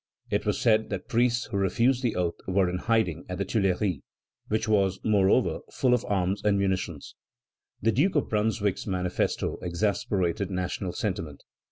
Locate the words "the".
2.01-2.15, 3.37-3.45, 7.83-7.91